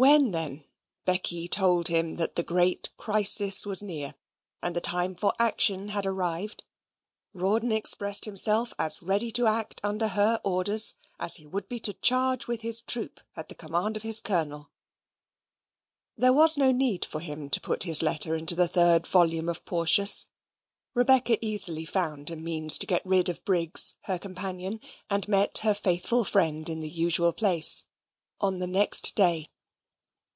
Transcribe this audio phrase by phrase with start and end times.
[0.00, 0.64] When, then,
[1.06, 4.14] Becky told him that the great crisis was near,
[4.62, 6.62] and the time for action had arrived,
[7.34, 11.94] Rawdon expressed himself as ready to act under her orders, as he would be to
[11.94, 14.70] charge with his troop at the command of his colonel.
[16.16, 19.64] There was no need for him to put his letter into the third volume of
[19.64, 20.26] Porteus.
[20.94, 24.78] Rebecca easily found a means to get rid of Briggs, her companion,
[25.10, 27.86] and met her faithful friend in "the usual place"
[28.40, 29.50] on the next day.